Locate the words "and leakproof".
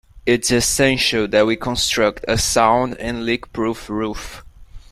2.97-3.87